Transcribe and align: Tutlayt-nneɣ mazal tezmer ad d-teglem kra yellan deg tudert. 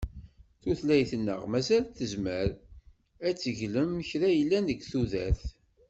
Tutlayt-nneɣ 0.61 1.41
mazal 1.51 1.83
tezmer 1.97 2.49
ad 3.27 3.31
d-teglem 3.35 3.91
kra 4.09 4.27
yellan 4.31 4.65
deg 4.69 4.79
tudert. 4.91 5.43